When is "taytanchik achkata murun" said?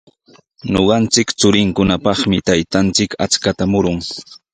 2.47-3.99